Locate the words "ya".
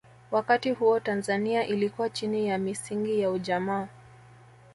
2.47-2.57, 3.19-3.31